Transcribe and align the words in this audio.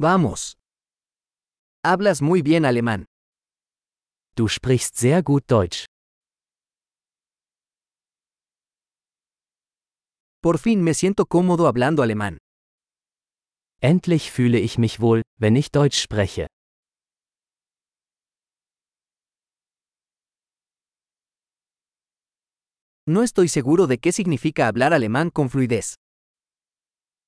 Vamos. 0.00 0.56
Hablas 1.84 2.22
muy 2.22 2.40
bien 2.40 2.64
alemán. 2.64 3.06
Du 4.36 4.46
sprichst 4.46 4.94
sehr 4.94 5.24
gut 5.24 5.44
Deutsch. 5.48 5.86
Por 10.40 10.58
fin 10.58 10.84
me 10.84 10.94
siento 10.94 11.26
cómodo 11.26 11.66
hablando 11.66 12.04
alemán. 12.04 12.38
Endlich 13.80 14.30
fühle 14.30 14.60
ich 14.60 14.78
mich 14.78 15.00
wohl, 15.00 15.22
wenn 15.36 15.56
ich 15.56 15.72
Deutsch 15.72 15.98
spreche. 16.00 16.46
No 23.04 23.24
estoy 23.24 23.48
seguro 23.48 23.88
de 23.88 23.98
qué 23.98 24.12
significa 24.12 24.68
hablar 24.68 24.92
alemán 24.92 25.30
con 25.30 25.50
fluidez. 25.50 25.96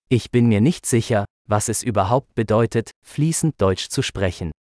Ich 0.08 0.30
bin 0.30 0.48
mir 0.48 0.60
nicht 0.60 0.86
sicher, 0.86 1.24
was 1.50 1.68
es 1.68 1.82
überhaupt 1.82 2.34
bedeutet, 2.34 2.92
fließend 3.04 3.60
Deutsch 3.60 3.88
zu 3.88 4.02
sprechen. 4.02 4.52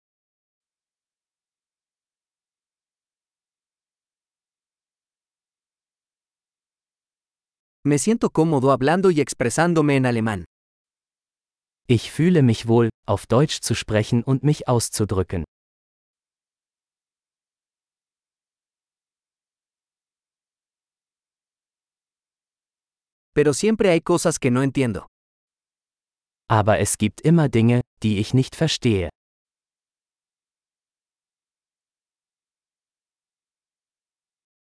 Me 7.86 7.98
siento 7.98 8.30
cómodo 8.30 8.72
hablando 8.72 9.10
y 9.10 9.22
expresándome 9.22 9.96
en 9.96 10.06
alemán. 10.06 10.46
Ich 11.88 12.12
fühle 12.12 12.44
mich 12.44 12.68
wohl, 12.68 12.90
auf 13.08 13.26
Deutsch 13.26 13.62
zu 13.62 13.74
sprechen 13.74 14.24
und 14.24 14.44
mich 14.44 14.68
auszudrücken. 14.68 15.44
Pero 23.34 23.54
siempre 23.54 23.90
hay 23.90 24.02
cosas 24.02 24.40
que 24.40 24.52
no 24.52 24.62
entiendo. 24.62 25.08
Aber 26.52 26.80
es 26.80 26.98
gibt 26.98 27.22
immer 27.22 27.48
Dinge, 27.48 27.82
die 28.02 28.18
ich 28.18 28.34
nicht 28.34 28.56
verstehe. 28.56 29.10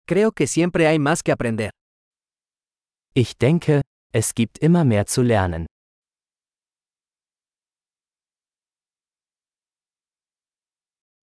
Creo 0.08 0.31
que 0.31 0.47
siempre 0.47 0.88
hay 0.88 0.99
más 0.99 1.23
que 1.23 1.31
aprender. 1.31 1.72
Ich 3.16 3.38
denke, 3.38 3.81
es 4.14 4.33
gibt 4.33 4.59
immer 4.59 4.86
mehr 4.86 5.05
zu 5.08 5.23
lernen. 5.23 5.66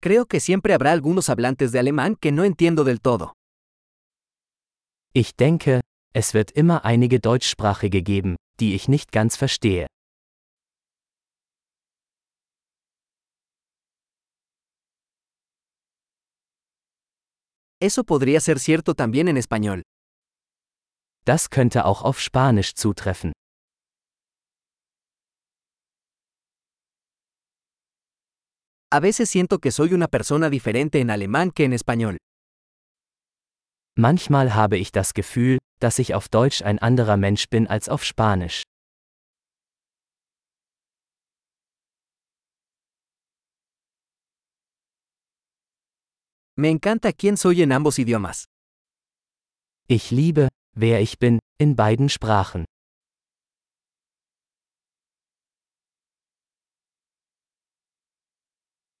Creo 0.00 0.26
que 0.26 0.40
siempre 0.40 0.74
habrá 0.74 0.92
algunos 0.92 1.28
hablantes 1.28 1.72
de 1.72 1.78
alemán 1.78 2.16
que 2.16 2.32
no 2.32 2.44
entiendo 2.44 2.84
del 2.84 3.00
todo. 3.00 3.32
Ich 5.12 5.36
denke, 5.36 5.80
es 6.12 6.34
wird 6.34 6.50
immer 6.52 6.84
einige 6.84 7.18
Deutschsprachige 7.20 8.02
geben, 8.02 8.36
die 8.60 8.74
ich 8.74 8.88
nicht 8.88 9.10
ganz 9.10 9.36
verstehe. 9.36 9.86
Eso 17.86 18.02
podría 18.02 18.40
ser 18.40 18.58
cierto 18.58 18.94
también 18.94 19.28
en 19.28 19.36
español. 19.36 19.82
Das 21.24 21.50
könnte 21.50 21.84
auch 21.84 22.02
auf 22.02 22.18
Spanisch 22.20 22.74
zutreffen. 22.74 23.30
A 28.90 28.98
veces 28.98 29.30
siento 29.30 29.60
que 29.60 29.70
soy 29.70 29.94
una 29.94 30.08
persona 30.08 30.50
diferente 30.50 30.98
en 30.98 31.10
alemán 31.10 31.52
que 31.52 31.64
en 31.64 31.72
español. 31.72 32.16
Manchmal 33.96 34.56
habe 34.56 34.78
ich 34.78 34.90
das 34.90 35.14
Gefühl, 35.14 35.58
dass 35.78 36.00
ich 36.00 36.12
auf 36.12 36.28
Deutsch 36.28 36.62
ein 36.62 36.80
anderer 36.80 37.16
Mensch 37.16 37.48
bin 37.48 37.68
als 37.68 37.88
auf 37.88 38.02
Spanisch. 38.02 38.64
Me 46.58 46.70
encanta 46.70 47.12
quién 47.12 47.36
soy 47.36 47.60
en 47.60 47.70
ambos 47.70 47.98
idiomas. 47.98 48.46
Ich 49.88 50.10
liebe, 50.10 50.48
wer 50.74 51.02
ich 51.02 51.18
bin, 51.18 51.38
in 51.58 51.76
beiden 51.76 52.08
Sprachen. 52.08 52.64